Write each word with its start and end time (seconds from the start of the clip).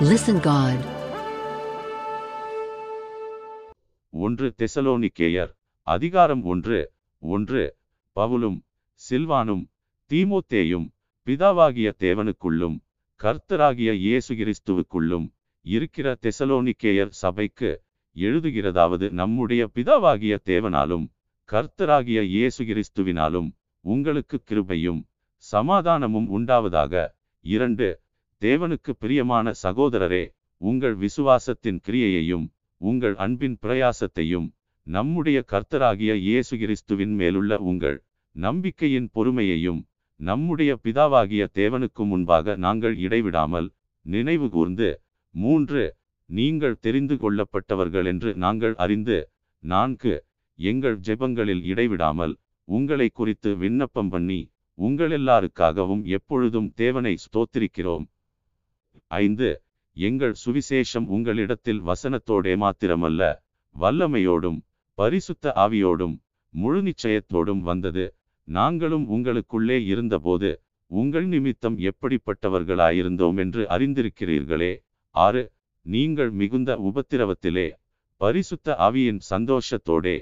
Listen 0.00 0.38
God. 0.40 0.78
ஒன்று 4.12 4.46
தெசலோனிக்கேயர் 4.58 5.50
அதிகாரம் 5.86 6.42
ஒன்று 6.44 6.78
ஒன்று 7.22 7.62
பவுலும் 8.16 8.58
சில்வானும் 9.00 9.64
தீமோத்தேயும் 10.10 10.86
பிதாவாகிய 11.26 11.88
தேவனுக்குள்ளும் 12.00 12.76
கர்த்தராகிய 13.20 13.92
இயேசு 14.02 14.34
கிறிஸ்துவுக்குள்ளும் 14.34 15.26
இருக்கிற 15.64 16.16
தெசலோனிக்கேயர் 16.22 17.12
சபைக்கு 17.22 17.70
எழுதுகிறதாவது 18.16 19.08
நம்முடைய 19.12 19.64
பிதாவாகிய 19.76 20.36
தேவனாலும் 20.46 21.06
கர்த்தராகிய 21.48 22.22
இயேசு 22.32 22.64
கிறிஸ்துவினாலும் 22.64 23.48
உங்களுக்கு 23.84 24.38
கிருபையும் 24.48 25.00
சமாதானமும் 25.44 26.28
உண்டாவதாக 26.36 26.94
இரண்டு 27.44 27.86
தேவனுக்கு 28.42 28.92
பிரியமான 29.02 29.52
சகோதரரே 29.62 30.24
உங்கள் 30.60 30.96
விசுவாசத்தின் 30.96 31.78
கிரியையையும் 31.86 32.46
உங்கள் 32.80 33.14
அன்பின் 33.16 33.54
பிரயாசத்தையும் 33.62 34.48
நம்முடைய 34.86 35.38
கர்த்தராகிய 35.52 36.12
இயேசு 36.24 36.54
கிறிஸ்துவின் 36.56 37.14
மேலுள்ள 37.14 37.56
உங்கள் 37.70 37.96
நம்பிக்கையின் 38.36 39.08
பொறுமையையும் 39.14 39.80
நம்முடைய 40.20 40.72
பிதாவாகிய 40.84 41.44
தேவனுக்கு 41.54 42.04
முன்பாக 42.04 42.56
நாங்கள் 42.56 42.96
இடைவிடாமல் 42.96 43.68
நினைவு 44.06 44.48
கூர்ந்து 44.48 44.88
மூன்று 45.34 45.84
நீங்கள் 46.30 46.80
தெரிந்து 46.80 47.16
கொள்ளப்பட்டவர்கள் 47.16 48.06
என்று 48.06 48.30
நாங்கள் 48.34 48.74
அறிந்து 48.76 49.18
நான்கு 49.62 50.14
எங்கள் 50.58 50.98
ஜெபங்களில் 50.98 51.64
இடைவிடாமல் 51.64 52.34
உங்களை 52.68 53.08
குறித்து 53.10 53.50
விண்ணப்பம் 53.56 54.10
பண்ணி 54.10 54.40
உங்களெல்லாருக்காகவும் 54.78 56.04
எப்பொழுதும் 56.16 56.68
தேவனை 56.74 57.14
ஸ்தோத்திரிக்கிறோம். 57.24 58.06
ஐந்து 59.10 59.48
எங்கள் 59.96 60.34
சுவிசேஷம் 60.44 61.06
உங்களிடத்தில் 61.06 61.80
வசனத்தோடே 61.86 62.54
மாத்திரமல்ல 62.62 63.22
வல்லமையோடும் 63.74 64.58
பரிசுத்த 64.98 65.52
ஆவியோடும் 65.56 66.14
முழு 66.54 66.80
நிச்சயத்தோடும் 66.82 67.62
வந்தது. 67.62 68.04
நாங்களும் 68.48 69.06
உங்களுக்குள்ளே 69.08 69.78
இருந்தபோது 69.84 70.50
உங்கள் 70.90 71.26
நிமித்தம் 71.26 71.76
எப்படிப்பட்டவர்களாயிருந்தோம் 71.88 73.38
என்று 73.38 73.62
அறிந்திருக்கிறீர்களே. 73.74 74.72
ஆறு 75.14 75.42
நீங்கள் 75.86 76.32
மிகுந்த 76.32 76.70
உபத்திரவத்திலே 76.88 77.66
பரிசுத்த 78.20 78.76
ஆவியின் 78.86 79.20
சந்தோஷத்தோடே 79.30 80.16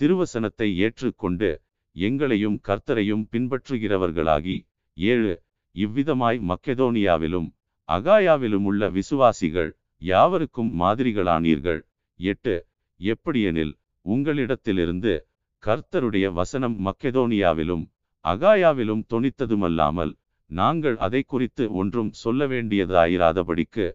திருவசனத்தை 0.00 0.68
ஏற்றுக்கொண்டு 0.78 1.50
எங்களையும் 1.96 2.58
கர்த்தரையும் 2.68 3.24
பின்பற்றுகிறவர்களாகி 3.32 4.56
ஏழு 4.96 5.32
இவ்விதமாய் 5.74 6.38
மக்கெதோனியாவிலும் 6.50 7.48
அகாயாவிலும் 7.90 8.66
உள்ள 8.70 8.82
விசுவாசிகள் 8.88 9.70
யாவருக்கும் 10.02 10.70
மாதிரிகளானீர்கள்? 10.80 11.80
எட்டு 12.20 12.54
எப்படியெனில் 13.00 13.72
உங்களிடத்திலிருந்து 14.06 15.12
கர்த்தருடைய 15.62 16.26
வசனம் 16.32 16.76
மக்கெதோனியாவிலும் 16.86 17.84
அகாயாவிலும் 18.24 19.02
தொனித்ததுமல்லாமல் 19.12 20.12
நாங்கள் 20.50 20.96
அதை 20.96 21.22
குறித்து 21.22 21.64
ஒன்றும் 21.72 22.12
சொல்ல 22.12 22.46
வேண்டியதாயிராதபடிக்கு 22.46 23.86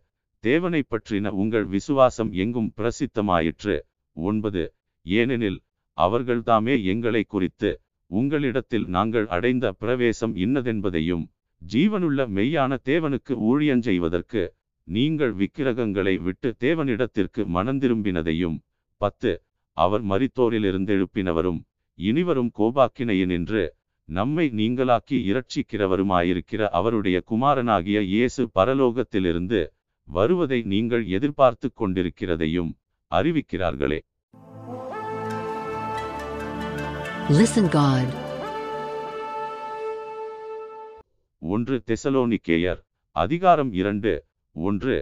தேவனை 0.44 0.82
பற்றின 0.88 1.32
உங்கள் 1.42 1.66
விசுவாசம் 1.66 2.32
எங்கும் 2.44 2.70
பிரசித்தமாயிற்று. 2.78 3.76
ஒன்பது 4.18 4.64
ஏனெனில் 5.06 5.60
அவர்கள்தாமே 5.98 6.76
எங்களை 6.84 7.24
குறித்து 7.24 7.72
உங்களிடத்தில் 8.12 8.86
நாங்கள் 8.88 9.28
அடைந்த 9.28 9.66
பிரவேசம் 9.72 10.34
இன்னதென்பதையும் 10.36 11.24
ஜீவனுள்ள 11.70 12.22
மெய்யான 12.36 12.78
தேவனுக்கு 12.86 13.34
ஊழியஞ்செய்வதற்கு 13.50 14.42
நீங்கள் 14.88 15.34
விக்கிரகங்களை 15.38 16.16
விட்டு 16.20 16.50
தேவனிடத்திற்கு 16.62 17.42
மனந்திரும்பினதையும் 17.56 18.58
பத்து 19.02 19.32
அவர் 19.78 20.04
மரித்தோரிலிருந்து 20.04 20.94
எழுப்பினவரும் 20.98 21.60
இனிவரும் 22.00 22.52
கோபாக்கினையினின்று 22.58 23.64
நம்மை 24.10 24.46
நீங்களாக்கி 24.56 25.18
இரட்சிக்கிறவருமாயிருக்கிற 25.30 26.62
அவருடைய 26.74 27.18
குமாரனாகிய 27.28 28.00
இயேசு 28.10 28.44
பரலோகத்திலிருந்து 28.56 29.62
வருவதை 30.08 30.60
நீங்கள் 30.66 31.06
எதிர்பார்த்து 31.18 31.70
கொண்டிருக்கிறதையும் 31.74 32.72
அறிவிக்கிறார்களே 33.12 34.00
Listen 37.32 37.68
God. 37.70 38.08
ஒன்று 41.54 41.76
தெசலோனிக்கேயர் 41.90 42.80
அதிகாரம் 43.16 43.72
இரண்டு 43.74 44.12
ஒன்று 44.56 44.96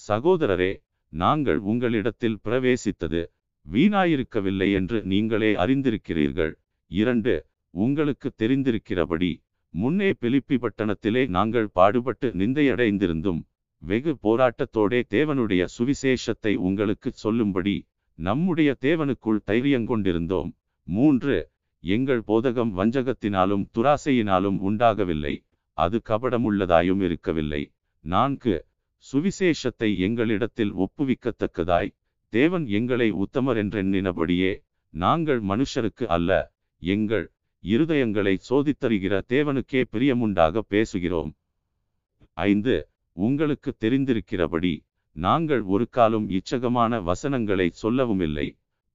சகோதரரே 0.00 0.68
நாங்கள் 1.12 1.60
உங்களிடத்தில் 1.70 2.36
பிரவேசித்தது 2.44 3.20
வீணாயிருக்கவில்லை 3.66 4.68
என்று 4.72 4.98
நீங்களே 5.02 5.50
அறிந்திருக்கிறீர்கள். 5.54 6.52
இரண்டு 6.90 7.34
உங்களுக்கு 7.74 8.30
தெரிந்திருக்கிறபடி 8.42 9.30
முன்னே 9.74 10.10
பிலிப்பி 10.12 10.58
பட்டணத்திலே 10.58 11.22
நாங்கள் 11.28 11.68
பாடுபட்டு 11.72 12.30
நிந்தையடைந்திருந்தும் 12.42 13.40
வெகு 13.82 14.14
போராட்டத்தோடே 14.22 15.02
தேவனுடைய 15.16 15.64
சுவிசேஷத்தை 15.78 16.54
உங்களுக்கு 16.68 17.12
சொல்லும்படி 17.24 17.76
நம்முடைய 18.18 18.70
தேவனுக்குள் 18.86 19.44
தைரியங்கொண்டிருந்தோம். 19.46 20.52
மூன்று 20.88 21.36
எங்கள் 21.84 22.24
போதகம் 22.26 22.72
வஞ்சகத்தினாலும் 22.78 23.66
துராசையினாலும் 23.74 24.58
உண்டாகவில்லை. 24.60 25.34
அது 25.78 25.96
கபடமுள்ளதாயும் 26.10 27.02
இருக்கவில்லை. 27.06 27.62
நான்கு 28.04 28.54
சுவிசேஷத்தை 29.04 29.90
எங்களிடத்தில் 30.06 30.72
ஒப்புவிக்கத்தக்கதாய் 30.84 31.90
தேவன் 32.32 32.66
எங்களை 32.78 33.08
உத்தமர் 33.24 33.58
என்றெண்ணினபடியே 33.62 34.52
நாங்கள் 34.94 35.40
மனுஷருக்கு 35.50 36.04
அல்ல 36.16 36.30
எங்கள் 36.82 37.26
இருதயங்களை 37.64 38.34
சோதித்தருகிற 38.48 39.14
தேவனுக்கே 39.32 39.80
பிரியமுண்டாக 39.92 40.62
பேசுகிறோம். 40.72 41.30
ஐந்து 42.38 42.76
உங்களுக்கு 43.16 43.70
தெரிந்திருக்கிறபடி 43.84 44.74
நாங்கள் 45.16 45.62
ஒரு 45.74 45.86
காலம் 45.96 46.26
இச்சகமான 46.30 47.00
வசனங்களை 47.02 47.68
சொல்லவுமில்லை 47.82 48.46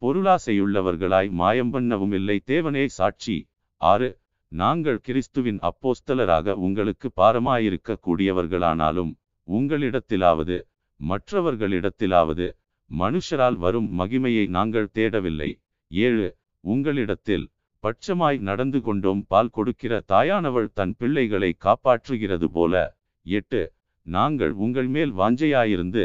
பொருளாசையுள்ளவர்களாய் 0.02 1.30
மாயம் 1.40 1.72
பண்ணவுமில்லை 1.74 2.38
தேவனே 2.52 2.86
சாட்சி. 2.98 3.38
ஆறு 3.82 4.10
நாங்கள் 4.54 5.00
கிறிஸ்துவின் 5.02 5.60
அப்போஸ்தலராக 5.60 6.56
உங்களுக்கு 6.66 7.08
பாரமாயிருக்க 7.22 7.96
கூடியவர்களானாலும் 8.08 9.12
உங்களிடத்திலாவது 9.48 10.58
மற்றவர்களிடத்திலாவது 11.00 12.48
மனுஷரால் 12.92 13.58
வரும் 13.58 13.88
மகிமையை 14.00 14.46
நாங்கள் 14.48 14.90
தேடவில்லை. 14.94 15.50
ஏழு 15.92 16.28
உங்களிடத்தில் 16.64 17.46
பட்சமாய் 17.84 18.40
நடந்து 18.40 18.80
கொண்டோம். 18.82 19.22
பால் 19.28 19.50
கொடுக்கிற 19.50 19.94
தாயானவள் 20.08 20.70
தன் 20.74 20.94
பிள்ளைகளை 20.98 21.52
காப்பாற்றுகிறது 21.66 22.48
போல. 22.48 22.84
எட்டு 23.26 23.62
நாங்கள் 24.08 24.54
உங்கள் 24.66 24.88
மேல் 24.88 25.14
வாஞ்சையாயிருந்து 25.14 26.04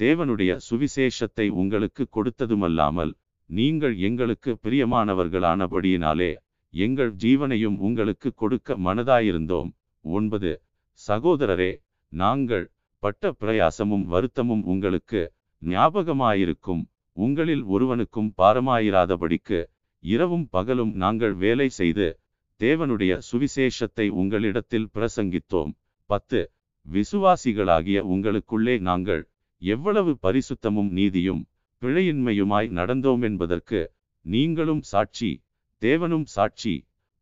தேவனுடைய 0.00 0.52
சுவிசேஷத்தை 0.68 1.46
உங்களுக்கு 1.54 2.04
கொடுத்ததுமல்லாமல் 2.16 3.12
நீங்கள் 3.50 3.96
எங்களுக்கு 3.98 4.50
பிரியமானவர்களானபடியினாலே 4.62 6.30
எங்கள் 6.74 7.12
ஜீவனையும் 7.14 7.76
உங்களுக்கு 7.86 8.28
கொடுக்க 8.34 8.76
மனதாயிருந்தோம். 8.76 9.70
ஒன்பது 10.04 10.50
சகோதரரே 11.00 11.72
நாங்கள் 12.12 12.66
பட்ட 13.02 13.32
பிரயாசமும் 13.40 14.04
வருத்தமும் 14.04 14.64
உங்களுக்கு 14.64 15.20
ஞாபகமாயிருக்கும். 15.62 16.82
உங்களில் 17.16 17.64
ஒருவனுக்கும் 17.64 18.30
பாரமாயிராதபடிக்கு 18.42 19.58
இரவும் 20.04 20.46
பகலும் 20.50 20.92
நாங்கள் 20.94 21.34
வேலை 21.34 21.68
செய்து 21.68 22.08
தேவனுடைய 22.60 23.12
சுவிசேஷத்தை 23.28 24.06
உங்களிடத்தில் 24.20 24.88
பிரசங்கித்தோம். 24.94 25.72
பத்து 26.10 26.40
விசுவாசிகளாகிய 26.86 27.98
உங்களுக்குள்ளே 28.14 28.74
நாங்கள் 28.80 29.22
எவ்வளவு 29.62 30.12
பரிசுத்தமும் 30.22 30.90
நீதியும் 30.90 31.42
பிழையின்மையுமாய் 31.82 32.68
நடந்தோம் 32.70 33.22
என்பதற்கு 33.22 33.80
நீங்களும் 34.26 34.82
சாட்சி 34.82 35.30
தேவனும் 35.82 36.26
சாட்சி. 36.34 36.74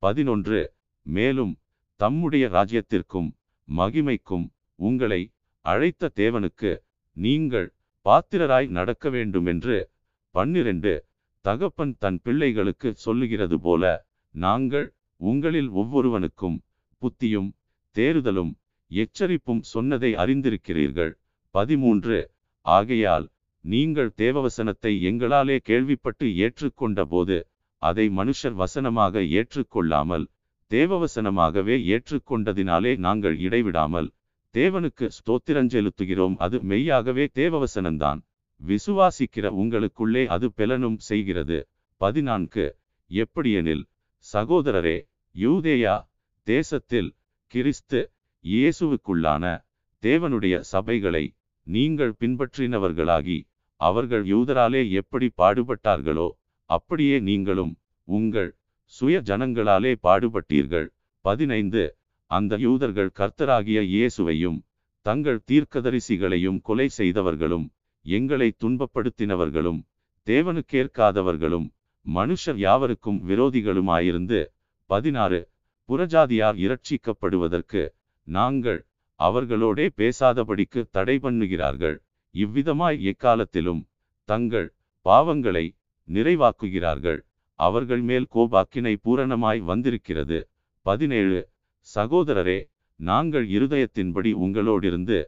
பதினொன்று. 0.03 0.61
மேலும் 1.07 1.53
தம்முடைய 2.01 2.45
ராஜ்யத்திற்கும் 2.49 3.31
மகிமைக்கும் 3.69 4.47
உங்களை 4.79 5.23
அழைத்த 5.65 6.11
தேவனுக்கு 6.17 6.71
நீங்கள் 7.17 7.69
பாத்திரராய் 8.07 8.69
நடக்க 8.69 9.11
வேண்டுமென்று 9.11 9.79
பன்னிரண்டு. 10.35 11.05
தகப்பன் 11.45 11.95
தன் 11.99 12.21
பிள்ளைகளுக்கு 12.23 12.95
சொல்லுகிறது 12.95 13.61
போல 13.61 13.85
நாங்கள் 14.35 14.89
உங்களில் 15.21 15.71
ஒவ்வொருவனுக்கும் 15.71 16.59
புத்தியும் 17.03 17.51
தேறுதலும் 17.97 18.53
எச்சரிப்பும் 18.91 19.63
சொன்னதை 19.73 20.11
அறிந்திருக்கிறீர்கள். 20.15 21.13
பதிமூன்று. 21.55 22.19
ஆகையால் 22.67 23.27
நீங்கள் 23.65 24.11
தேவவசனத்தை 24.17 24.93
எங்களாலே 25.09 25.57
கேள்விப்பட்டு 25.69 26.27
ஏற்றுக்கொண்ட 26.45 27.01
போது 27.05 27.37
அதை 27.83 28.07
மனுஷர் 28.19 28.57
வசனமாக 28.63 29.23
ஏற்றுக்கொள்ளாமல் 29.39 30.25
தேவவசனமாகவே 30.71 31.77
ஏற்றுக்கொண்டதினாலே 31.95 32.93
நாங்கள் 32.99 33.37
இடைவிடாமல் 33.39 34.09
தேவனுக்கு 34.55 35.07
ஸ்தோத்திரஞ்செலுத்துகிறோம் 35.17 36.35
அது 36.45 36.57
மெய்யாகவே 36.71 37.25
தேவவசனம்தான். 37.35 38.21
விசுவாசிக்கிற 38.61 39.47
உங்களுக்குள்ளே 39.63 40.23
அது 40.27 40.47
பெலனும் 40.57 40.99
செய்கிறது. 41.09 41.59
பதினான்கு. 42.01 42.67
எப்படியெனில் 43.11 43.85
சகோதரரே 44.27 44.97
யூதேயா 45.35 45.95
தேசத்தில் 46.47 47.11
கிறிஸ்து 47.55 48.01
இயேசுவுக்குள்ளான 48.45 49.45
தேவனுடைய 50.03 50.55
சபைகளை 50.73 51.25
நீங்கள் 51.67 52.15
பின்பற்றினவர்களாகி 52.21 53.39
அவர்கள் 53.81 54.25
யூதராலே 54.25 54.83
எப்படி 55.01 55.27
பாடுபட்டார்களோ 55.37 56.29
அப்படியே 56.75 57.17
நீங்களும் 57.29 57.73
உங்கள் 58.09 58.51
சுய 58.95 59.17
ஜனங்களாலே 59.29 59.93
பாடுபட்டீர்கள். 60.07 60.89
பதினைந்து. 61.25 61.85
அந்த 62.31 62.53
யூதர்கள் 62.67 63.11
கர்த்தராகிய 63.19 63.81
இயேசுவையும் 63.93 64.59
தங்கள் 65.07 65.41
தீர்க்கதரிசிகளையும் 65.51 66.59
கொலை 66.63 66.87
செய்தவர்களும் 66.99 67.67
எங்களை 68.07 68.49
துன்பப்படுத்தினவர்களும் 68.63 69.81
தேவனுக்கேற்காதவர்களும் 70.27 71.67
மனுஷர் 72.07 72.59
யாவருக்கும் 72.65 73.19
விரோதிகளுமாயிருந்து. 73.29 74.41
பதினாறு. 74.91 75.41
புறஜாதியார் 75.89 76.59
இரட்சிக்கப்படுவதற்கு 76.65 77.83
நாங்கள் 78.29 78.81
அவர்களோடே 79.21 79.87
பேசாதபடிக்கு 80.01 80.81
தடை 80.91 81.17
பண்ணுகிறார்கள் 81.25 81.97
இவ்விதமாய் 82.35 82.99
எக்காலத்திலும் 83.11 83.83
தங்கள் 84.29 84.69
பாவங்களை 85.07 85.65
நிறைவாக்குகிறார்கள். 86.09 87.21
அவர்கள் 87.59 88.03
மேல் 88.03 88.27
கோபாக்கினை 88.35 88.95
பூரணமாய் 89.05 89.61
வந்திருக்கிறது. 89.61 90.39
பதினேழு 90.87 91.39
சகோதரரே 91.89 92.59
நாங்கள் 93.01 93.47
இருதயத்தின்படி 93.49 94.31
உங்களோடிருந்து 94.45 95.19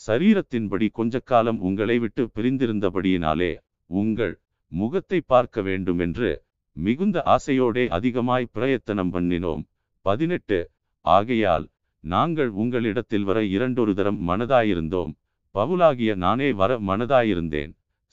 சரீரத்தின்படி 0.00 0.86
கொஞ்ச 0.92 1.20
காலம் 1.24 1.58
உங்களை 1.60 1.96
விட்டு 1.98 2.22
பிரிந்திருந்தபடியினாலே 2.34 3.52
உங்கள் 3.90 4.34
முகத்தை 4.72 5.18
பார்க்க 5.26 5.62
வேண்டுமென்று 5.62 6.30
மிகுந்த 6.76 7.22
ஆசையோடே 7.26 7.84
அதிகமாய் 7.88 8.52
பிரயத்தனம் 8.52 9.12
பண்ணினோம். 9.14 9.62
பதினெட்டு 10.06 10.58
ஆகையால் 11.04 11.66
நாங்கள் 12.04 12.50
உங்களிடத்தில் 12.50 13.22
வர 13.22 13.38
இரண்டொரு 13.44 13.92
தரம் 13.94 14.18
மனதாயிருந்தோம். 14.28 15.12
பவுலாகிய 15.54 16.14
நானே 16.14 16.48
வர 16.52 16.78
மனதாயிருந்தேன். 16.78 17.72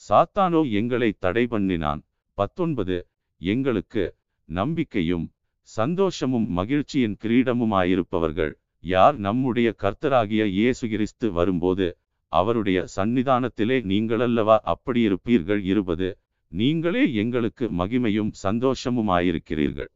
சாத்தானோ 0.10 0.62
எங்களை 0.71 1.10
தடை 1.19 1.48
பண்ணினான். 1.48 2.01
பத்தொன்பது 2.40 2.98
எங்களுக்கு 3.42 4.04
நம்பிக்கையும் 4.50 5.26
சந்தோஷமும் 5.62 6.46
மகிழ்ச்சியின் 6.58 7.16
கிரீடமுமாயிருப்பவர்கள். 7.24 8.54
யார் 8.94 9.16
நம்முடைய 9.18 9.70
கர்த்தராகிய 9.84 10.44
இயேசு 10.58 10.90
கிறிஸ்து 10.94 11.28
வரும்போது 11.32 11.88
அவருடைய 12.28 12.80
சந்நிதானத்திலே 12.96 13.78
நீங்களல்லவா 13.92 14.58
அப்படியிருப்பீர்கள்? 14.74 15.62
இருபது 15.64 16.10
நீங்களே 16.48 17.04
எங்களுக்கு 17.14 17.66
மகிமையும் 17.82 18.32
சந்தோஷமுமாயிருக்கிறீர்கள். 18.48 19.92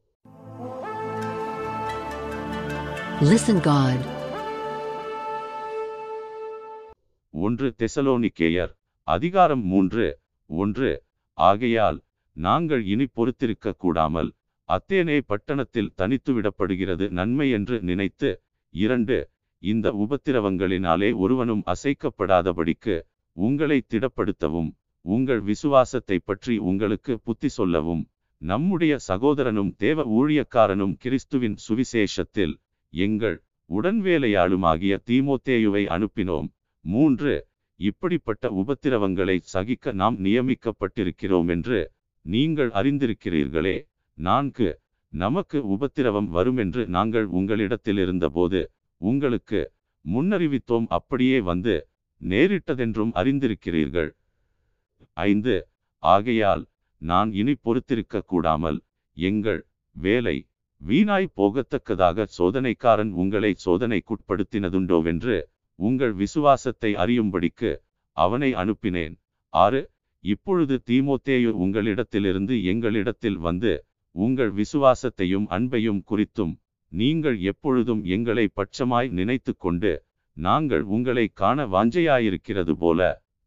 Listen 3.30 3.58
God. 3.70 4.00
ஒன்று 7.30 7.68
தெசலோனிக்கேயர் 7.82 8.72
அதிகாரம் 9.02 9.64
மூன்று 9.72 10.06
ஒன்று 10.46 10.90
ஆகையால் 11.38 11.98
நாங்கள் 12.36 12.82
இனி 12.84 13.06
பொறுத்திருக்க 13.06 13.72
கூடாமல் 13.72 14.30
அத்தேனே 14.68 15.18
பட்டணத்தில் 15.26 15.92
தனித்து 15.94 16.32
விடப்படுகிறது 16.34 17.10
நன்மை 17.10 17.50
என்று 17.50 17.80
நினைத்து 17.80 18.30
இரண்டு 18.74 19.16
இந்த 19.62 19.92
உபத்திரவங்களினாலே 19.92 21.10
ஒருவனும் 21.14 21.62
அசைக்கப்படாதபடிக்கு 21.66 22.96
உங்களை 23.36 23.78
திடப்படுத்தவும் 23.88 24.70
உங்கள் 25.04 25.40
விசுவாசத்தை 25.40 26.18
பற்றி 26.24 26.58
உங்களுக்கு 26.58 27.20
புத்தி 27.20 27.48
சொல்லவும் 27.48 28.02
நம்முடைய 28.42 28.94
சகோதரனும் 28.98 29.72
தேவ 29.76 30.04
ஊழியக்காரனும் 30.14 30.94
கிறிஸ்துவின் 30.98 31.56
சுவிசேஷத்தில் 31.68 32.54
எங்கள் 32.92 33.36
உடன்வேலையாளுமாகிய 33.70 34.94
தீமோத்தேயுவை 35.06 35.82
அனுப்பினோம். 35.86 36.48
மூன்று 36.84 37.46
இப்படிப்பட்ட 37.80 38.50
உபத்திரவங்களை 38.50 39.36
சகிக்க 39.52 39.92
நாம் 39.92 40.18
நியமிக்கப்பட்டிருக்கிறோம் 40.18 41.48
என்று 41.48 41.78
நீங்கள் 42.26 42.70
அறிந்திருக்கிறீர்களே 42.70 43.76
நான்கு 44.18 44.68
நமக்கு 45.12 45.58
உபத்திரவம் 45.74 46.28
வருமென்று 46.28 46.82
நாங்கள் 46.86 47.26
உங்களிடத்தில் 47.38 47.98
இருந்தபோது 47.98 48.60
உங்களுக்கு 49.00 49.60
முன்னறிவித்தோம் 50.04 50.86
அப்படியே 50.88 51.38
வந்து 51.40 51.74
நேரிட்டதென்றும் 52.20 53.12
அறிந்திருக்கிறீர்கள். 53.20 54.10
ஐந்து 55.16 55.54
ஆகையால் 56.02 56.64
நான் 57.02 57.30
இனி 57.32 57.54
பொறுத்திருக்க 57.62 58.22
கூடாமல் 58.22 58.78
எங்கள் 59.16 59.60
வேலை 59.96 60.36
வீணாய் 60.80 61.34
போகத்தக்கதாக 61.36 62.26
சோதனைக்காரன் 62.38 63.12
உங்களை 63.22 63.50
சோதனைக்குட்படுத்தினதுண்டோவென்று 63.64 65.36
உங்கள் 65.78 66.14
விசுவாசத்தை 66.14 66.90
அறியும்படிக்கு 66.94 67.70
அவனை 68.16 68.50
அனுப்பினேன். 68.54 69.14
ஆறு 69.54 69.80
இப்பொழுது 70.24 70.74
தீமோத்தேயு 70.88 71.50
உங்களிடத்திலிருந்து 71.64 72.54
எங்களிடத்தில் 72.64 73.38
வந்து 73.38 73.72
உங்கள் 74.14 74.52
விசுவாசத்தையும் 74.56 75.46
அன்பையும் 75.48 76.02
குறித்தும் 76.10 76.54
நீங்கள் 76.92 77.38
எப்பொழுதும் 77.42 78.02
எங்களை 78.06 78.44
பட்சமாய் 78.56 79.08
நினைத்து 79.10 79.52
கொண்டு 79.56 79.92
நாங்கள் 80.36 80.84
உங்களை 80.88 81.24
காண 81.32 81.66
வாஞ்சையாயிருக்கிறது 81.66 82.74
போல 82.74 83.00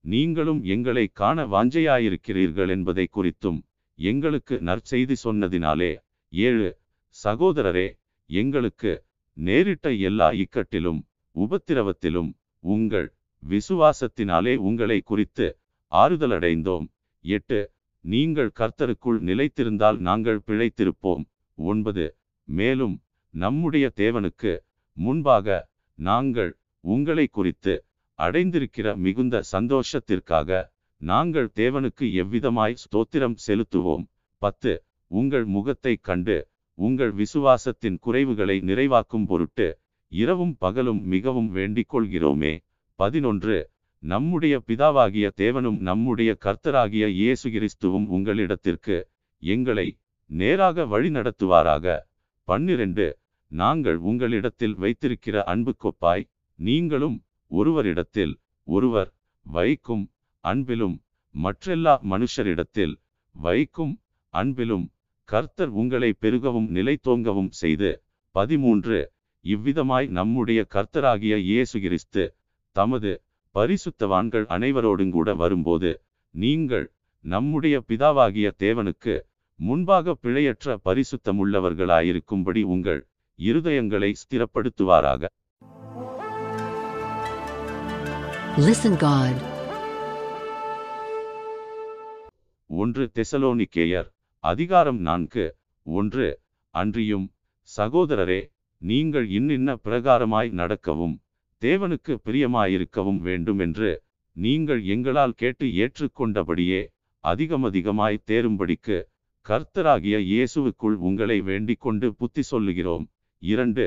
நீங்களும் 0.05 0.61
எங்களை 0.67 1.05
காண 1.13 1.45
வாஞ்சையாயிருக்கிறீர்கள் 1.45 2.71
என்பதை 2.75 3.05
குறித்தும் 3.15 3.59
எங்களுக்கு 3.99 4.55
நற்செய்தி 4.59 5.15
சொன்னதினாலே 5.23 5.91
ஏழு 6.33 6.67
சகோதரரே 7.15 7.87
எங்களுக்கு 8.29 8.91
நேரிட்ட 9.37 9.87
எல்லா 9.99 10.27
இக்கட்டிலும் 10.43 10.99
உபத்திரவத்திலும் 11.35 12.29
உங்கள் 12.63 13.07
விசுவாசத்தினாலே 13.43 14.53
உங்களை 14.61 14.99
குறித்து 15.01 15.47
ஆறுதலடைந்தோம். 15.91 16.85
எட்டு 17.25 17.59
நீங்கள் 18.05 18.51
கர்த்தருக்குள் 18.59 19.19
நிலைத்திருந்தால் 19.29 19.97
நாங்கள் 19.97 20.39
பிழைத்திருப்போம். 20.47 21.23
ஒன்பது 21.57 22.05
மேலும் 22.47 22.95
நம்முடைய 23.33 23.85
தேவனுக்கு 23.95 24.51
முன்பாக 24.97 25.69
நாங்கள் 25.99 26.51
உங்களை 26.83 27.27
குறித்து 27.27 27.73
அடைந்திருக்கிற 28.19 28.95
மிகுந்த 28.95 29.41
சந்தோஷத்திற்காக 29.51 30.59
நாங்கள் 31.01 31.49
தேவனுக்கு 31.55 32.05
எவ்விதமாய் 32.21 32.79
ஸ்தோத்திரம் 32.83 33.35
செலுத்துவோம். 33.47 34.05
பத்து 34.41 34.73
உங்கள் 35.11 35.45
முகத்தை 35.45 35.93
கண்டு 36.07 36.37
உங்கள் 36.77 37.13
விசுவாசத்தின் 37.13 37.97
குறைவுகளை 38.05 38.57
நிறைவாக்கும் 38.61 39.25
பொருட்டு 39.25 39.67
இரவும் 40.11 40.55
பகலும் 40.57 41.01
மிகவும் 41.05 41.49
வேண்டிக் 41.49 41.91
கொள்கிறோமே. 41.93 42.53
பதினொன்று 42.99 43.57
நம்முடைய 44.03 44.55
பிதாவாகிய 44.67 45.27
தேவனும் 45.35 45.79
நம்முடைய 45.79 46.31
கர்த்தராகிய 46.45 47.05
இயேசு 47.19 47.47
கிறிஸ்துவும் 47.49 48.05
உங்களிடத்திற்கு 48.07 48.97
எங்களை 49.43 49.87
நேராக 50.29 50.85
வழி 50.85 51.09
நடத்துவாராக. 51.09 51.95
பன்னிரண்டு 52.47 53.07
நாங்கள் 53.51 53.99
உங்களிடத்தில் 54.09 54.75
வைத்திருக்கிற 54.75 55.43
அன்பு 55.43 55.73
கொப்பாய் 55.83 56.23
நீங்களும் 56.59 57.17
ஒருவரிடத்தில் 57.51 58.33
ஒருவர் 58.67 59.11
வைக்கும் 59.45 60.05
அன்பிலும் 60.43 60.95
மற்றெல்லா 61.35 61.93
மனுஷரிடத்தில் 62.11 62.95
வைக்கும் 63.35 63.93
அன்பிலும் 64.33 64.85
கர்த்தர் 65.29 65.71
உங்களை 65.81 66.09
பெருகவும் 66.19 66.67
நிலைத்தோங்கவும் 66.69 67.51
செய்து. 67.61 67.91
பதிமூன்று 68.35 68.99
இவ்விதமாய் 69.45 70.07
நம்முடைய 70.07 70.59
கர்த்தராகிய 70.75 71.35
இயேசு 71.49 71.79
கிறிஸ்து 71.79 72.23
தமது 72.75 73.11
பரிசுத்தவான்கள் 73.57 74.45
அனைவரோடும் 74.49 75.09
கூட 75.09 75.35
வரும்போது 75.35 76.01
நீங்கள் 76.29 76.93
நம்முடைய 77.19 77.83
பிதாவாகிய 77.87 78.51
தேவனுக்கு 78.59 79.19
முன்பாக 79.55 80.15
பிழையற்ற 80.23 80.77
பரிசுத்தமுள்ளவர்களாயிருக்கும்படி 80.85 82.61
உங்கள் 82.61 83.07
இருதயங்களை 83.39 84.13
ஸ்திரப்படுத்துவாராக. 84.23 85.25
Listen 88.57 88.95
God. 88.97 89.35
ஒன்று 92.65 93.11
தெசலோனிக்கேயர் 93.15 94.13
அதிகாரம் 94.39 94.99
நான்கு. 94.99 95.55
ஒன்று 95.83 96.39
அன்றியும் 96.69 97.31
சகோதரரே 97.77 98.51
நீங்கள் 98.77 99.29
இன்னின்ன 99.29 99.77
பிரகாரமாய் 99.83 100.51
நடக்கவும். 100.51 101.21
தேவனுக்கு 101.61 102.13
பிரியமாயிருக்கவும் 102.25 103.21
வேண்டும் 103.27 103.59
என்று 103.59 103.89
நீங்கள் 104.35 104.81
எங்களால் 104.85 105.37
கேட்டு 105.41 105.65
ஏற்றுக்கொண்டபடியே 105.83 106.81
அதிகமதிகமாய் 107.23 108.25
தேரும்படிக்கு 108.25 108.97
கர்த்தராகிய 109.45 110.15
இயேசுவுக்குள் 110.31 110.97
உங்களை 111.07 111.37
வேண்டிக் 111.41 111.79
கொண்டு 111.79 112.07
புத்தி 112.15 112.41
சொல்லுகிறோம். 112.41 113.05
இரண்டு 113.41 113.85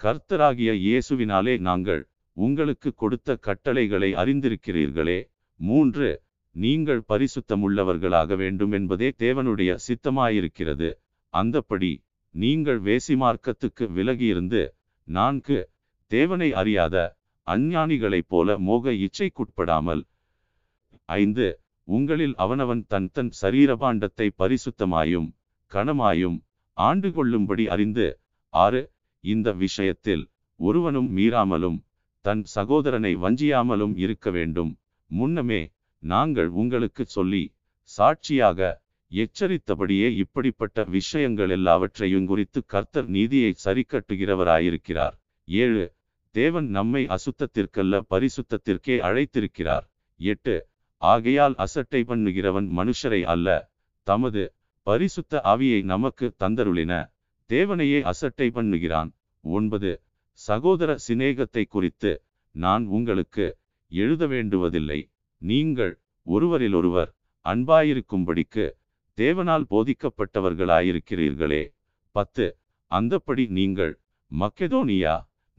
கர்த்தராகிய 0.00 0.70
இயேசுவினாலே 0.86 1.54
நாங்கள் 1.58 2.02
உங்களுக்கு 2.36 2.90
கொடுத்த 2.94 3.36
கட்டளைகளை 3.46 4.10
அறிந்திருக்கிறீர்களே. 4.14 5.18
மூன்று 5.60 6.08
நீங்கள் 6.56 7.02
பரிசுத்தமுள்ளவர்களாக 7.08 8.36
வேண்டும் 8.36 8.72
என்பதே 8.72 9.08
தேவனுடைய 9.18 9.76
சித்தமாயிருக்கிறது. 9.86 10.88
அந்தப்படி 11.34 11.92
நீங்கள் 12.34 12.80
வேசிமார்க்கத்துக்கு 12.82 13.84
விலகியிருந்து 13.96 14.62
நான்கு 15.08 15.58
தேவனை 16.14 16.48
அறியாத 16.60 16.96
அஞ்ஞானிகளைப் 17.46 18.30
போல 18.32 18.58
மோக 18.66 18.92
இச்சைக்குட்படாமல். 19.04 20.02
ஐந்து 21.08 21.46
உங்களில் 21.88 22.34
அவனவன் 22.44 22.82
தன் 22.92 23.08
தன் 23.12 23.30
சரீரபாண்டத்தை 23.40 24.26
பரிசுத்தமாயும் 24.40 25.28
கனமாயும் 25.72 26.36
ஆண்டு 26.76 27.08
கொள்ளும்படி 27.12 27.64
அறிந்து. 27.74 28.06
ஆறு 28.54 28.82
இந்த 29.24 29.48
விஷயத்தில் 29.64 30.24
ஒருவனும் 30.60 31.08
மீறாமலும் 31.16 31.78
தன் 32.24 32.42
சகோதரனை 32.56 33.12
வஞ்சியாமலும் 33.24 33.94
இருக்க 34.04 34.26
வேண்டும். 34.30 34.72
முன்னமே 35.10 35.62
நாங்கள் 36.02 36.50
உங்களுக்கு 36.60 37.04
சொல்லி 37.16 37.44
சாட்சியாக 37.90 38.60
எச்சரித்தபடியே 39.10 40.08
இப்படிப்பட்ட 40.22 40.84
விஷயங்கள் 40.96 41.50
எல்லாவற்றையும் 41.56 42.28
குறித்து 42.30 42.60
கர்த்தர் 42.72 43.08
நீதியை 43.16 43.50
சரிக்கட்டுகிறவராயிருக்கிறார். 43.64 45.16
ஏழு 45.48 45.84
தேவன் 46.34 46.68
நம்மை 46.68 47.02
அசுத்தத்திற்கல்ல 47.16 48.00
பரிசுத்தத்திற்கே 48.12 48.96
அழைத்திருக்கிறார். 49.08 49.84
எட்டு 50.20 50.54
ஆகையால் 51.02 51.54
அசட்டை 51.54 52.00
பண்ணுகிறவன் 52.08 52.68
மனுஷரை 52.78 53.22
அல்ல 53.24 53.48
தமது 54.06 54.42
பரிசுத்த 54.86 55.40
ஆவியை 55.44 55.80
நமக்கு 55.82 56.26
தந்தருளின 56.42 56.92
தேவனையே 57.50 57.98
அசட்டை 58.02 58.48
பண்ணுகிறான். 58.54 59.10
ஒன்பது 59.44 59.90
சகோதர 60.40 60.90
சிநேகத்தை 61.06 61.64
குறித்து 61.68 62.12
நான் 62.54 62.84
உங்களுக்கு 62.86 63.46
எழுத 63.92 64.26
வேண்டுவதில்லை. 64.26 65.00
நீங்கள் 65.42 65.92
ஒருவரிலொருவர் 66.26 67.10
அன்பாயிருக்கும்படிக்கு 67.46 68.64
தேவனால் 69.18 69.66
போதிக்கப்பட்டவர்களாயிருக்கிறீர்களே. 69.72 71.62
பத்து 72.14 72.46
அந்தப்படி 72.90 73.44
நீங்கள் 73.58 73.92
மக்கெதோனியா 74.30 75.14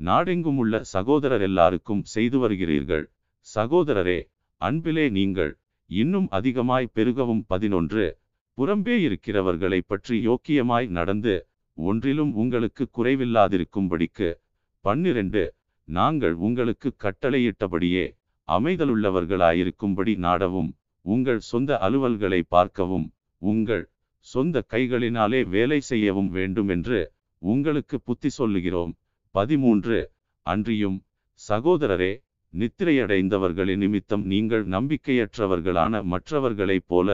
நாடெங்கும் 0.07 0.59
உள்ள 0.61 0.81
சகோதரர் 0.93 1.43
எல்லாருக்கும் 1.47 2.03
செய்து 2.13 2.37
வருகிறீர்கள். 2.43 3.05
சகோதரரே 3.47 4.19
அன்பிலே 4.61 5.05
நீங்கள் 5.17 5.51
இன்னும் 5.89 6.27
அதிகமாய் 6.37 6.93
பெருகவும். 6.97 7.43
பதினொன்று 7.51 8.05
புறம்பே 8.57 8.95
இருக்கிறவர்களை 9.07 9.79
பற்றி 9.91 10.15
யோக்கியமாய் 10.27 10.87
நடந்து 10.97 11.35
ஒன்றிலும் 11.77 12.31
உங்களுக்கு 12.41 12.83
குறைவில்லாதிருக்கும்படிக்கு. 12.97 14.29
பன்னிரண்டு 14.85 15.43
நாங்கள் 15.87 16.35
உங்களுக்கு 16.47 16.89
கட்டளையிட்டபடியே 17.03 18.05
அமைதலுள்ளவர்களாயிருக்கும்படி 18.47 20.13
நாடவும். 20.25 20.69
உங்கள் 21.05 21.41
சொந்த 21.51 21.71
அலுவல்களை 21.85 22.41
பார்க்கவும். 22.55 23.07
உங்கள் 23.41 23.83
சொந்த 24.27 24.57
கைகளினாலே 24.73 25.39
வேலை 25.55 25.79
செய்யவும் 25.91 26.29
வேண்டுமென்று 26.37 26.99
உங்களுக்கு 27.41 27.95
புத்தி 28.07 28.29
சொல்லுகிறோம். 28.39 28.93
பதிமூன்று. 29.35 29.99
அன்றியும் 30.45 30.97
சகோதரரே 31.49 32.11
நித்திரையடைந்தவர்களின் 32.53 33.81
நிமித்தம் 33.83 34.23
நீங்கள் 34.23 34.65
நம்பிக்கையற்றவர்களான 34.67 36.03
மற்றவர்களைப் 36.03 36.87
போல 36.87 37.09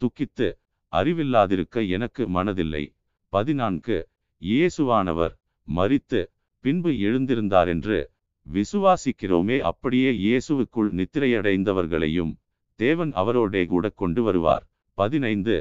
துக்கித்து 0.00 0.48
அறிவில்லாதிருக்க 0.92 1.84
எனக்கு 1.88 2.22
மனதில்லை. 2.28 2.84
பதினான்கு. 3.32 3.98
இயேசுவானவர் 4.42 5.34
மரித்து 5.68 6.20
பின்பு 6.64 6.90
எழுந்திருந்தார் 7.08 7.68
என்று 7.68 7.98
விசுவாசிக்கிறோமே 8.46 9.58
அப்படியே 9.70 10.10
இயேசுவுக்குள் 10.24 10.90
நித்திரையடைந்தவர்களையும் 10.98 12.32
தேவன் 12.80 13.12
அவரோடே 13.12 13.62
கூட 13.66 13.86
கொண்டு 14.00 14.22
வருவார். 14.22 14.64
பதினைந்து. 14.98 15.56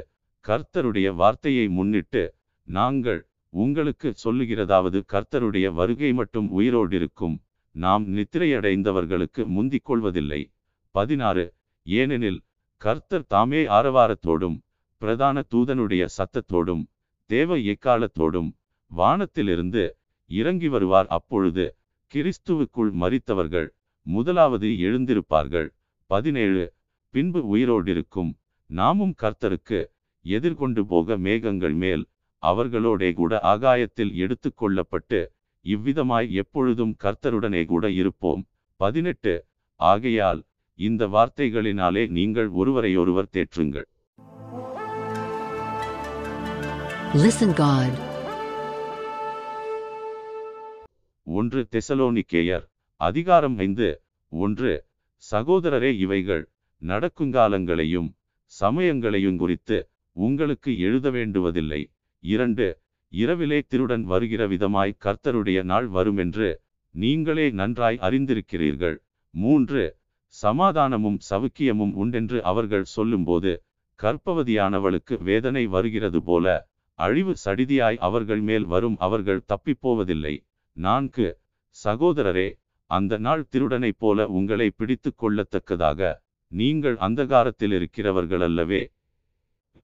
கர்த்தருடைய 0.46 1.08
வார்த்தையை 1.16 1.66
முன்னிட்டு 1.78 2.24
நாங்கள் 2.68 3.20
உங்களுக்கு 3.54 4.14
சொல்லுகிறதாவது 4.24 5.00
கர்த்தருடைய 5.14 5.74
வருகை 5.74 6.14
மட்டும் 6.14 6.60
உயிரோடிருக்கும். 6.60 7.36
நாம் 7.72 8.08
நித்திரையடைந்தவர்களுக்கு 8.08 9.46
முந்திக் 9.46 9.86
கொள்வதில்லை. 9.86 10.42
பதினாறு. 10.92 11.54
ஏனெனில் 11.84 12.42
கர்த்தர் 12.78 13.26
தாமே 13.26 13.66
ஆரவாரத்தோடும் 13.66 14.58
பிரதான 14.98 15.44
தூதனுடைய 15.56 16.08
சத்தத்தோடும் 16.18 16.84
தேவ 17.26 17.58
எக்காலத்தோடும் 17.58 18.52
வானத்திலிருந்து 18.88 19.98
இறங்கி 20.28 20.68
வருவார். 20.68 21.08
அப்பொழுது 21.08 21.76
கிறிஸ்துவுக்குள் 22.14 22.92
மறித்தவர்கள் 22.94 23.68
முதலாவது 24.02 24.68
எழுந்திருப்பார்கள். 24.68 25.70
பதினேழு. 26.06 26.74
பின்பு 27.10 27.58
உயிரோடிருக்கும். 27.58 28.32
நாமும் 28.66 29.14
கர்த்தருக்கு 29.22 29.86
எதிர்கொண்டு 30.22 30.86
போக 30.86 31.18
மேகங்கள் 31.18 31.74
மேல் 31.74 32.06
அவர்களோடே 32.42 33.14
கூட 33.14 33.40
ஆகாயத்தில் 33.40 34.16
எடுத்து 34.16 34.54
கொள்ளப்பட்டு 34.54 35.28
இவ்விதமாய் 35.64 36.32
எப்பொழுதும் 36.32 36.96
கர்த்தருடனே 37.04 37.66
கூட 37.66 37.92
இருப்போம். 37.92 38.48
பதினெட்டு. 38.76 39.46
ஆகையால் 39.76 40.44
இந்த 40.76 41.08
வார்த்தைகளினாலே 41.08 42.08
நீங்கள் 42.08 42.50
ஒருவரையொருவர் 42.50 43.30
தேற்றுங்கள். 43.32 43.84
Listen 47.14 47.54
God. 47.56 47.90
ஒன்று 51.24 51.68
தெசலோனிக்கேயர் 51.72 52.64
அதிகாரம் 52.96 53.58
ஐந்து. 53.58 54.02
ஒன்று. 54.28 54.86
சகோதரரே 55.32 55.98
இவைகள் 55.98 56.50
நடக்குங்காலங்களையும் 56.82 58.14
சமயங்களையும் 58.60 59.36
குறித்து 59.36 59.90
உங்களுக்கு 60.12 60.80
எழுத 60.80 61.10
வேண்டுவதில்லை. 61.10 61.92
இரண்டு 62.24 62.66
இரவிலே 63.14 63.60
திருடன் 63.68 64.04
வருகிற 64.04 64.42
விதமாய் 64.48 65.00
கர்த்தருடைய 65.06 65.60
நாள் 65.64 65.88
வருமென்று 65.88 66.50
நீங்களே 66.96 67.48
நன்றாய் 67.52 67.98
அறிந்திருக்கிறீர்கள். 68.08 68.98
மூன்று 69.34 69.84
சமாதானமும் 70.36 71.20
சவுக்கியமும் 71.30 71.94
உண்டென்று 71.94 72.40
அவர்கள் 72.42 72.86
சொல்லும்போது 72.96 73.52
கற்பவதியானவளுக்கு 74.00 75.16
வேதனை 75.22 75.64
வருகிறது 75.68 76.20
போல 76.22 76.46
அழிவு 77.00 77.34
சடிதியாய் 77.46 77.98
அவர்கள் 77.98 78.42
மேல் 78.42 78.66
வரும் 78.66 78.98
அவர்கள் 78.98 79.46
தப்பிப்போவதில்லை. 79.52 80.36
நான்கு 80.78 81.28
சகோதரரே 81.78 82.50
அந்த 82.92 83.18
நாள் 83.18 83.44
திருடனைப் 83.52 84.00
போல 84.00 84.28
உங்களை 84.30 84.68
பிடித்து 84.70 85.10
கொள்ளத்தக்கதாக 85.14 86.10
நீங்கள் 86.52 86.98
அந்தகாரத்தில் 87.08 87.74
இருக்கிறவர்கள் 87.78 88.44
அல்லவே 88.48 88.82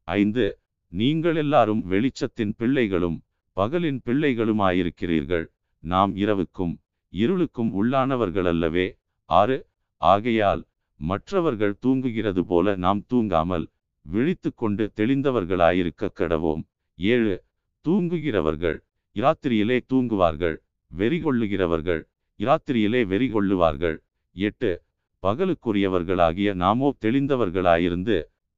ஐந்து 0.08 0.46
நீங்கள் 0.94 1.36
எல்லாரும் 1.36 1.82
வெளிச்சத்தின் 1.92 2.54
பிள்ளைகளும் 2.58 3.18
பகலின் 3.58 4.00
பிள்ளைகளுமாயிருக்கிறீர்கள். 4.08 5.46
நாம் 5.84 6.12
இரவுக்கும் 6.16 6.74
இருளுக்கும் 7.14 7.72
உள்ளானவர்கள் 7.80 8.48
அல்லவே 8.52 8.88
ஆறு 9.30 9.58
ஆகையால் 10.02 10.62
மற்றவர்கள் 11.00 11.76
தூங்குகிறது 11.80 12.42
போல 12.46 12.76
நாம் 12.86 13.02
தூங்காமல் 13.12 13.66
விழித்து 14.06 14.50
கொண்டு 14.54 14.84
தெளிந்தவர்களாயிருக்க 14.96 16.10
கடவோம். 16.20 16.64
ஏழு 17.00 17.36
தூங்குகிறவர்கள் 17.86 18.78
இராத்திரியிலே 19.16 19.78
தூங்குவார்கள் 19.92 20.58
வெறிகொள்ளுகிறவர்கள் 20.92 22.02
இராத்திரியிலே 22.40 23.02
வெறிகொள்ளுவார்கள். 23.12 23.98
எட்டு 24.36 24.72
பகலுக்குரியவர்களாகிய 25.24 26.50
நாமோ 26.64 26.90
தெளிந்தவர்களாயிருந்து 27.06 28.18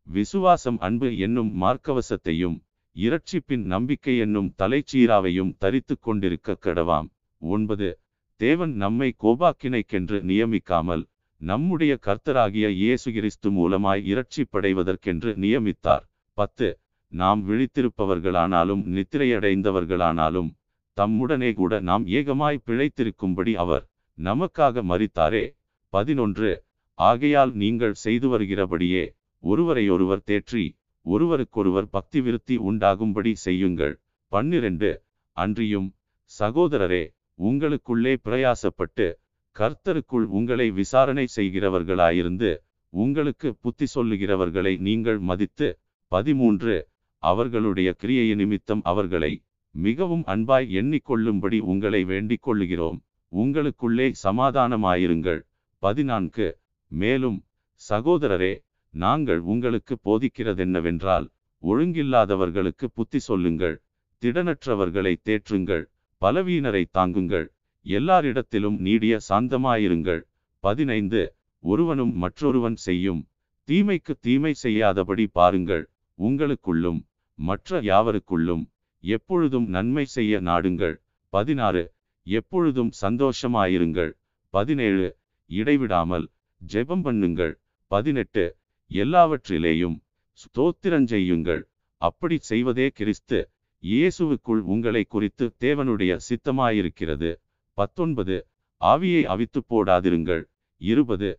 விசுவாசம் 0.10 0.78
அன்பு 0.80 1.18
என்னும் 1.18 1.62
மார்க்கவசத்தையும் 1.62 2.56
இரட்சிப்பின் 2.96 3.64
நம்பிக்கை 3.64 4.18
என்னும் 4.18 4.54
தலைச்சீராவையும் 4.58 5.52
தரித்து 5.58 6.00
கொண்டிருக்க 6.00 6.58
கடவாம். 6.62 7.08
ஒன்பது. 7.42 7.90
தேவன் 8.36 8.74
நம்மை 8.74 9.16
கோபாக்கினைக்கென்று 9.24 10.18
நியமிக்காமல் 10.32 11.04
நம்முடைய 11.42 12.00
கர்த்தராகிய 12.06 12.68
இயேசு 12.70 13.12
கிறிஸ்து 13.12 13.50
மூலமாய் 13.52 14.02
இரட்சிப்படைவதற்கென்று 14.12 15.32
நியமித்தார். 15.44 16.04
பத்து. 16.34 16.80
நாம் 17.08 17.50
விழித்திருப்பவர்களானாலும் 17.50 18.84
நித்திரையடைந்தவர்களானாலும் 18.96 20.50
தம்முடனே 20.98 21.54
கூட 21.54 21.80
நாம் 21.80 22.08
ஏகமாய் 22.08 22.64
பிழைத்திருக்கும்படி 22.66 23.54
அவர் 23.54 23.86
நமக்காக 24.18 24.84
மறித்தாரே 24.92 25.46
பதினொன்று. 25.94 26.64
ஆகையால் 27.00 27.52
நீங்கள் 27.54 27.94
செய்து 27.94 28.28
வருகிறபடியே 28.30 29.04
ஒருவரையொருவர் 29.44 30.24
தேற்றி 30.30 30.64
ஒருவருக்கொருவர் 31.06 31.88
பக்தி 31.90 32.20
விருத்தி 32.22 32.56
உண்டாகும்படி 32.70 33.32
செய்யுங்கள். 33.46 33.94
பன்னிரண்டு 34.32 34.90
அன்றியும் 35.38 35.88
சகோதரரே 36.32 37.04
உங்களுக்குள்ளே 37.40 38.14
பிரயாசப்பட்டு 38.26 39.08
கர்த்தருக்குள் 39.56 40.26
உங்களை 40.38 40.68
விசாரணை 40.72 41.26
செய்கிறவர்களாயிருந்து 41.36 42.50
உங்களுக்கு 42.94 43.50
புத்தி 43.56 43.88
சொல்லுகிறவர்களை 43.96 44.74
நீங்கள் 44.88 45.20
மதித்து 45.30 45.68
பதிமூன்று 46.12 46.76
அவர்களுடைய 47.24 47.90
கிரியை 47.94 48.28
நிமித்தம் 48.42 48.82
அவர்களை 48.92 49.32
மிகவும் 49.76 50.24
அன்பாய் 50.34 50.68
எண்ணிக்கொள்ளும்படி 50.80 51.60
உங்களை 51.72 52.02
வேண்டிக் 52.04 52.46
கொள்ளுகிறோம் 52.46 53.00
உங்களுக்குள்ளே 53.32 54.08
சமாதானமாயிருங்கள். 54.24 55.42
பதினான்கு 55.84 56.48
மேலும் 56.92 57.38
சகோதரரே 57.82 58.54
நாங்கள் 58.94 59.40
உங்களுக்கு 59.40 59.96
போதிக்கிறதென்னவென்றால் 60.06 61.28
ஒழுங்கில்லாதவர்களுக்கு 61.64 62.86
புத்தி 62.94 63.20
சொல்லுங்கள் 63.20 63.76
திடனற்றவர்களை 64.22 65.14
தேற்றுங்கள் 65.24 65.84
பலவீனரை 66.22 66.84
தாங்குங்கள் 66.92 67.48
எல்லாரிடத்திலும் 67.86 68.78
நீடிய 68.78 69.18
சாந்தமாயிருங்கள். 69.30 70.22
பதினைந்து 70.64 71.22
ஒருவனும் 71.64 72.14
மற்றொருவன் 72.16 72.76
செய்யும் 72.76 73.22
தீமைக்கு 73.68 74.14
தீமை 74.20 74.54
செய்யாதபடி 74.54 75.26
பாருங்கள் 75.28 75.84
உங்களுக்குள்ளும் 76.20 77.00
மற்ற 77.40 77.80
யாவருக்குள்ளும் 77.82 78.64
எப்பொழுதும் 79.04 79.68
நன்மை 79.68 80.06
செய்ய 80.06 80.42
நாடுங்கள். 80.42 80.96
பதினாறு 81.34 81.84
எப்பொழுதும் 82.28 82.92
சந்தோஷமாயிருங்கள். 83.02 84.12
பதினேழு 84.54 85.08
இடைவிடாமல் 85.50 86.26
ஜெபம் 86.62 87.04
பண்ணுங்கள். 87.06 87.54
பதினெட்டு 87.92 88.44
எல்லாவற்றிலேயும் 88.92 89.98
ஸ்தோத்திரஞ்செய்யுங்கள் 90.40 91.62
அப்படி 92.02 92.38
செய்வதே 92.50 92.88
கிறிஸ்து. 92.90 93.40
இயேசுவுக்குள் 93.84 94.62
உங்களை 94.74 95.04
குறித்து 95.04 95.46
தேவனுடைய 95.60 96.12
சித்தமாயிருக்கிறது. 96.28 97.30
பத்தொன்பது 97.78 98.36
ஆவியை 98.82 99.24
அவித்து 99.34 99.60
போடாதிருங்கள். 99.70 100.44
இருபது 100.82 101.30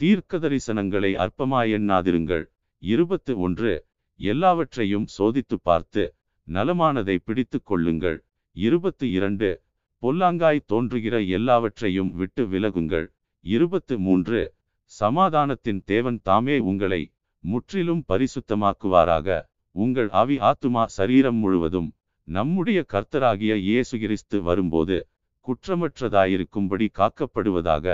தீர்க்க 0.00 0.38
தரிசனங்களை 0.38 1.10
அற்பமாயெண்ணாதிருங்கள். 1.24 2.44
இருபத்து 2.82 3.32
ஒன்று 3.38 3.72
எல்லாவற்றையும் 4.20 5.06
சோதித்து 5.18 5.56
பார்த்து 5.62 6.02
நலமானதை 6.48 7.16
பிடித்து 7.24 7.58
கொள்ளுங்கள். 7.62 8.18
இருபத்து 8.56 9.06
இரண்டு 9.10 9.48
பொல்லாங்காய் 10.02 10.66
தோன்றுகிற 10.66 11.16
எல்லாவற்றையும் 11.36 12.10
விட்டு 12.10 12.42
விலகுங்கள். 12.46 13.06
இருபத்து 13.44 13.94
மூன்று 13.98 14.40
சமாதானத்தின் 14.92 15.80
தேவன் 15.84 16.18
தாமே 16.22 16.56
உங்களை 16.70 17.00
முற்றிலும் 17.44 18.02
பரிசுத்தமாக்குவாராக. 18.08 19.28
உங்கள் 19.74 20.08
அவி 20.20 20.36
ஆத்துமா 20.50 20.84
சரீரம் 20.96 21.36
முழுவதும் 21.36 21.88
நம்முடைய 22.28 22.78
கர்த்தராகிய 22.92 23.54
இயேசு 23.66 23.98
கிறிஸ்து 23.98 24.38
வரும்போது 24.42 24.96
குற்றமற்றதாயிருக்கும்படி 25.46 26.86
காக்கப்படுவதாக 26.98 27.86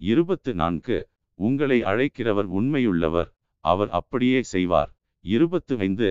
இருபத்து 0.00 0.54
நான்கு 0.54 0.98
உங்களை 1.38 1.78
அழைக்கிறவர் 1.82 2.48
உண்மையுள்ளவர் 2.58 3.30
அவர் 3.64 3.90
அப்படியே 3.90 4.42
செய்வார். 4.42 4.90
இருபத்து 5.24 5.74
ஐந்து 5.78 6.10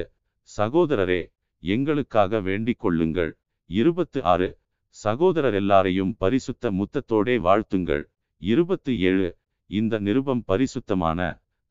சகோதரரே 0.50 1.22
எங்களுக்காக 1.64 2.42
வேண்டிக் 2.42 2.80
கொள்ளுங்கள் 2.80 3.32
இருபத்து 3.70 4.20
ஆறு 4.24 4.50
சகோதரர் 4.96 5.54
எல்லாரையும் 5.54 6.14
பரிசுத்த 6.18 6.72
முத்தத்தோடே 6.72 7.36
வாழ்த்துங்கள். 7.48 8.04
இருபத்து 8.42 8.92
ஏழு 9.10 9.28
இந்த 9.72 9.96
நிருபம் 10.00 10.44
பரிசுத்தமான 10.46 11.20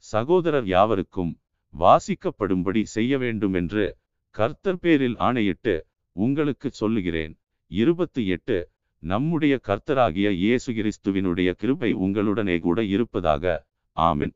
சகோதரர் 0.04 0.66
யாவருக்கும் 0.66 1.32
வாசிக்கப்படும்படி 1.74 2.82
செய்ய 2.94 3.12
வேண்டுமென்று 3.18 3.84
கர்த்தர் 4.34 4.78
பேரில் 4.78 5.16
ஆணையிட்டு 5.18 5.74
உங்களுக்கு 6.16 6.68
சொல்லுகிறேன். 6.72 7.32
இருபத்து 7.70 8.20
எட்டு. 8.26 8.58
நம்முடைய 9.02 9.54
கர்த்தராகிய 9.68 10.28
இயேசு 10.42 10.70
கிறிஸ்துவினுடைய 10.72 11.50
கிருபை 11.52 11.90
உங்களுடனே 12.06 12.56
கூட 12.58 12.78
இருப்பதாக. 12.84 13.44
ஆமின். 13.96 14.34